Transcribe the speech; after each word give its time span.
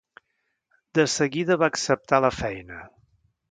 De 0.99 1.05
seguida 1.17 1.59
va 1.65 1.69
acceptar 1.73 2.23
la 2.27 2.35
feina. 2.41 2.83